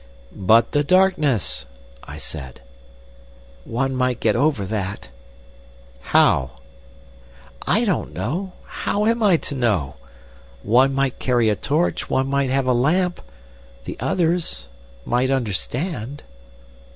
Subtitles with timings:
[0.35, 1.67] "But the darkness,"
[2.03, 2.61] I said.
[3.65, 5.09] "One might get over that."
[6.01, 6.53] "How?"
[7.67, 8.53] "I don't know.
[8.65, 9.97] How am I to know?
[10.63, 13.21] One might carry a torch, one might have a lamp—
[13.85, 16.23] The others—might understand."